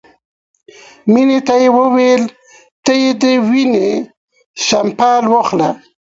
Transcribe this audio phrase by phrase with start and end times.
[1.11, 2.23] مينې ته يې وويل
[2.83, 3.87] ته يې د وينې
[4.65, 5.69] سېمپل واخله.